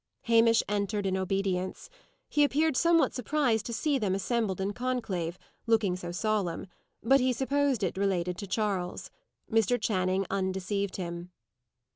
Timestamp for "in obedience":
1.05-1.87